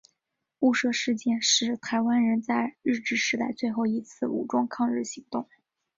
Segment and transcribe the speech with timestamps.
[0.61, 5.47] 雾社事件是台湾人在日治时代最后一次武装抗日行动。